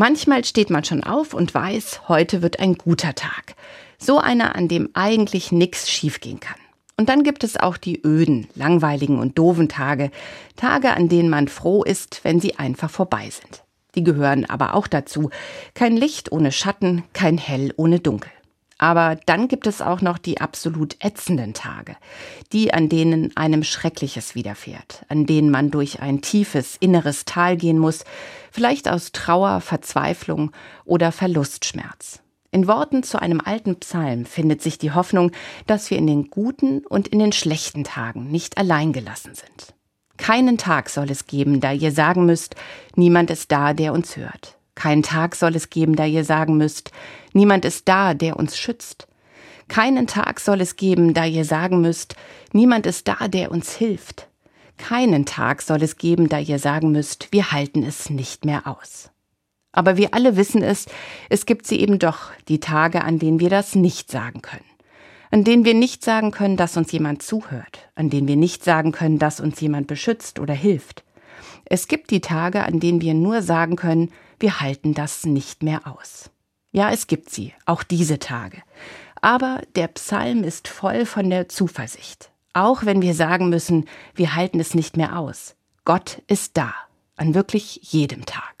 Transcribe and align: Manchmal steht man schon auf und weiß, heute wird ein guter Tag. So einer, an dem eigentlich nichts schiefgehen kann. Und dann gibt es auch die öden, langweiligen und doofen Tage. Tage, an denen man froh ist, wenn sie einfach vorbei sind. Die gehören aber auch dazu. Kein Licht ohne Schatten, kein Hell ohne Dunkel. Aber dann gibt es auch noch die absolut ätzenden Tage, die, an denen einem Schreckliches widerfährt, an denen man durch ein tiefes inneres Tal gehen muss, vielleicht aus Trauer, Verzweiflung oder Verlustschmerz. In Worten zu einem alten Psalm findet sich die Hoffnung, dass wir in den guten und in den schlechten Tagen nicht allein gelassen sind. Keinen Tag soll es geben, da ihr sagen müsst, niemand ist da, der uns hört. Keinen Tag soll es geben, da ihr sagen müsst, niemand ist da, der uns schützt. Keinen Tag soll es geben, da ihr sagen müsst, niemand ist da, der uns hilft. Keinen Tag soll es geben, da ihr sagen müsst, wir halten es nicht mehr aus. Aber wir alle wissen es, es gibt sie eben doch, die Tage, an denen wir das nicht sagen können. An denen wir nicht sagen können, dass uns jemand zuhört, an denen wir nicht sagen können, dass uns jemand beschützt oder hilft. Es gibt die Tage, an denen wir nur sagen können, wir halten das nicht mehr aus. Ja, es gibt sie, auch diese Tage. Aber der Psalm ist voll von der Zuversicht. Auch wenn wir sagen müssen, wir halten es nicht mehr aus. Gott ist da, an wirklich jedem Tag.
Manchmal 0.00 0.44
steht 0.44 0.70
man 0.70 0.84
schon 0.84 1.02
auf 1.02 1.34
und 1.34 1.52
weiß, 1.52 2.02
heute 2.06 2.40
wird 2.40 2.60
ein 2.60 2.74
guter 2.74 3.16
Tag. 3.16 3.56
So 3.98 4.20
einer, 4.20 4.54
an 4.54 4.68
dem 4.68 4.90
eigentlich 4.94 5.50
nichts 5.50 5.90
schiefgehen 5.90 6.38
kann. 6.38 6.54
Und 6.96 7.08
dann 7.08 7.24
gibt 7.24 7.42
es 7.42 7.56
auch 7.56 7.76
die 7.76 8.00
öden, 8.06 8.46
langweiligen 8.54 9.18
und 9.18 9.36
doofen 9.36 9.68
Tage. 9.68 10.12
Tage, 10.54 10.94
an 10.94 11.08
denen 11.08 11.28
man 11.28 11.48
froh 11.48 11.82
ist, 11.82 12.20
wenn 12.22 12.38
sie 12.38 12.60
einfach 12.60 12.90
vorbei 12.90 13.28
sind. 13.28 13.64
Die 13.96 14.04
gehören 14.04 14.48
aber 14.48 14.76
auch 14.76 14.86
dazu. 14.86 15.30
Kein 15.74 15.96
Licht 15.96 16.30
ohne 16.30 16.52
Schatten, 16.52 17.02
kein 17.12 17.36
Hell 17.36 17.74
ohne 17.76 17.98
Dunkel. 17.98 18.30
Aber 18.78 19.18
dann 19.26 19.48
gibt 19.48 19.66
es 19.66 19.82
auch 19.82 20.00
noch 20.00 20.18
die 20.18 20.40
absolut 20.40 20.96
ätzenden 21.04 21.52
Tage, 21.52 21.96
die, 22.52 22.72
an 22.72 22.88
denen 22.88 23.36
einem 23.36 23.64
Schreckliches 23.64 24.36
widerfährt, 24.36 25.04
an 25.08 25.26
denen 25.26 25.50
man 25.50 25.72
durch 25.72 26.00
ein 26.00 26.20
tiefes 26.20 26.76
inneres 26.78 27.24
Tal 27.24 27.56
gehen 27.56 27.78
muss, 27.78 28.04
vielleicht 28.52 28.88
aus 28.88 29.10
Trauer, 29.10 29.60
Verzweiflung 29.60 30.52
oder 30.84 31.10
Verlustschmerz. 31.10 32.20
In 32.50 32.66
Worten 32.66 33.02
zu 33.02 33.20
einem 33.20 33.40
alten 33.44 33.76
Psalm 33.76 34.24
findet 34.24 34.62
sich 34.62 34.78
die 34.78 34.92
Hoffnung, 34.92 35.32
dass 35.66 35.90
wir 35.90 35.98
in 35.98 36.06
den 36.06 36.30
guten 36.30 36.86
und 36.86 37.08
in 37.08 37.18
den 37.18 37.32
schlechten 37.32 37.84
Tagen 37.84 38.30
nicht 38.30 38.56
allein 38.56 38.92
gelassen 38.92 39.34
sind. 39.34 39.74
Keinen 40.16 40.56
Tag 40.56 40.88
soll 40.88 41.10
es 41.10 41.26
geben, 41.26 41.60
da 41.60 41.72
ihr 41.72 41.92
sagen 41.92 42.26
müsst, 42.26 42.56
niemand 42.96 43.30
ist 43.30 43.52
da, 43.52 43.74
der 43.74 43.92
uns 43.92 44.16
hört. 44.16 44.57
Keinen 44.78 45.02
Tag 45.02 45.34
soll 45.34 45.56
es 45.56 45.70
geben, 45.70 45.96
da 45.96 46.06
ihr 46.06 46.22
sagen 46.22 46.56
müsst, 46.56 46.92
niemand 47.32 47.64
ist 47.64 47.88
da, 47.88 48.14
der 48.14 48.36
uns 48.36 48.56
schützt. 48.56 49.08
Keinen 49.66 50.06
Tag 50.06 50.38
soll 50.38 50.60
es 50.60 50.76
geben, 50.76 51.14
da 51.14 51.24
ihr 51.24 51.44
sagen 51.44 51.80
müsst, 51.80 52.14
niemand 52.52 52.86
ist 52.86 53.08
da, 53.08 53.26
der 53.26 53.50
uns 53.50 53.74
hilft. 53.74 54.28
Keinen 54.76 55.26
Tag 55.26 55.62
soll 55.62 55.82
es 55.82 55.96
geben, 55.96 56.28
da 56.28 56.38
ihr 56.38 56.60
sagen 56.60 56.92
müsst, 56.92 57.32
wir 57.32 57.50
halten 57.50 57.82
es 57.82 58.08
nicht 58.08 58.44
mehr 58.44 58.68
aus. 58.68 59.10
Aber 59.72 59.96
wir 59.96 60.14
alle 60.14 60.36
wissen 60.36 60.62
es, 60.62 60.86
es 61.28 61.44
gibt 61.44 61.66
sie 61.66 61.80
eben 61.80 61.98
doch, 61.98 62.30
die 62.46 62.60
Tage, 62.60 63.02
an 63.02 63.18
denen 63.18 63.40
wir 63.40 63.50
das 63.50 63.74
nicht 63.74 64.12
sagen 64.12 64.42
können. 64.42 64.64
An 65.32 65.42
denen 65.42 65.64
wir 65.64 65.74
nicht 65.74 66.04
sagen 66.04 66.30
können, 66.30 66.56
dass 66.56 66.76
uns 66.76 66.92
jemand 66.92 67.24
zuhört, 67.24 67.90
an 67.96 68.10
denen 68.10 68.28
wir 68.28 68.36
nicht 68.36 68.62
sagen 68.62 68.92
können, 68.92 69.18
dass 69.18 69.40
uns 69.40 69.60
jemand 69.60 69.88
beschützt 69.88 70.38
oder 70.38 70.54
hilft. 70.54 71.02
Es 71.64 71.88
gibt 71.88 72.12
die 72.12 72.20
Tage, 72.20 72.62
an 72.62 72.78
denen 72.78 73.00
wir 73.00 73.14
nur 73.14 73.42
sagen 73.42 73.74
können, 73.74 74.12
wir 74.40 74.60
halten 74.60 74.94
das 74.94 75.24
nicht 75.24 75.62
mehr 75.62 75.86
aus. 75.86 76.30
Ja, 76.70 76.90
es 76.90 77.06
gibt 77.06 77.30
sie, 77.30 77.54
auch 77.66 77.82
diese 77.82 78.18
Tage. 78.18 78.62
Aber 79.20 79.62
der 79.74 79.88
Psalm 79.88 80.44
ist 80.44 80.68
voll 80.68 81.06
von 81.06 81.30
der 81.30 81.48
Zuversicht. 81.48 82.30
Auch 82.52 82.84
wenn 82.84 83.02
wir 83.02 83.14
sagen 83.14 83.48
müssen, 83.48 83.86
wir 84.14 84.34
halten 84.34 84.60
es 84.60 84.74
nicht 84.74 84.96
mehr 84.96 85.18
aus. 85.18 85.54
Gott 85.84 86.22
ist 86.26 86.56
da, 86.56 86.74
an 87.16 87.34
wirklich 87.34 87.80
jedem 87.92 88.26
Tag. 88.26 88.54